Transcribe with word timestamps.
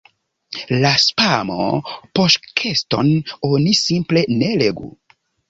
La 0.85 0.91
"spamo-"poŝtkeston 1.03 3.11
oni 3.51 3.77
simple 3.83 4.27
ne 4.41 4.51
legu. 4.65 4.91